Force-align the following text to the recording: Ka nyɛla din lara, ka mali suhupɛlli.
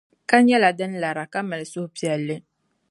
Ka 0.29 0.37
nyɛla 0.45 0.69
din 0.77 0.93
lara, 1.01 1.23
ka 1.33 1.39
mali 1.49 1.65
suhupɛlli. 1.71 2.35